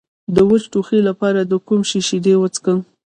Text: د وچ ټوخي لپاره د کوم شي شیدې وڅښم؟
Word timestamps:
د 0.35 0.37
وچ 0.49 0.63
ټوخي 0.71 0.99
لپاره 1.09 1.39
د 1.51 1.53
کوم 1.67 1.81
شي 1.89 1.99
شیدې 2.07 2.33
وڅښم؟ 2.37 2.79